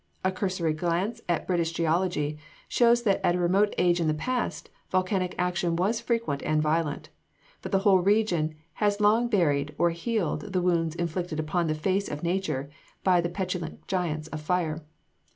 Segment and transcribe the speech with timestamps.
[0.25, 4.71] A cursory glance at British geology shows that at a remote age in the past,
[4.89, 7.09] volcanic action was frequent and violent;
[7.61, 12.09] but the whole region has long buried or healed the wounds inflicted upon the face
[12.09, 12.71] of nature
[13.03, 14.83] by the petulant giants of fire.